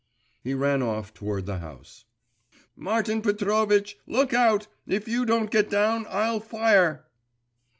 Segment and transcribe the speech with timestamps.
[0.43, 2.05] He ran off toward the house.
[2.75, 4.65] 'Martin Petrovitch, look out!
[4.87, 7.05] If you don't get down, I'll fire!